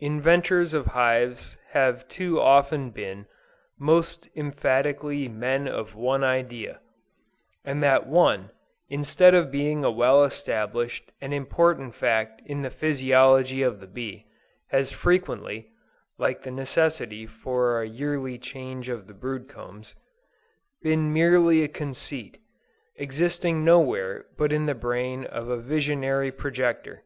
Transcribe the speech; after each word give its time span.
Inventors 0.00 0.72
of 0.72 0.86
hives 0.86 1.58
have 1.72 2.08
too 2.08 2.40
often 2.40 2.88
been, 2.88 3.26
most 3.78 4.26
emphatically 4.34 5.28
"men 5.28 5.68
of 5.68 5.94
one 5.94 6.24
idea:" 6.24 6.80
and 7.62 7.82
that 7.82 8.06
one, 8.06 8.52
instead 8.88 9.34
of 9.34 9.50
being 9.50 9.84
a 9.84 9.90
well 9.90 10.24
established 10.24 11.12
and 11.20 11.34
important 11.34 11.94
fact 11.94 12.40
in 12.46 12.62
the 12.62 12.70
physiology 12.70 13.60
of 13.60 13.80
the 13.80 13.86
bee, 13.86 14.24
has 14.68 14.92
frequently, 14.92 15.68
(like 16.16 16.42
the 16.42 16.50
necessity 16.50 17.26
for 17.26 17.82
a 17.82 17.86
yearly 17.86 18.38
change 18.38 18.88
of 18.88 19.06
the 19.06 19.12
brood 19.12 19.46
combs,) 19.46 19.94
been 20.80 21.12
merely 21.12 21.62
a 21.62 21.68
conceit, 21.68 22.38
existing 22.96 23.62
nowhere 23.62 24.24
but 24.38 24.54
in 24.54 24.64
the 24.64 24.74
brain 24.74 25.26
of 25.26 25.50
a 25.50 25.58
visionary 25.60 26.32
projector. 26.32 27.02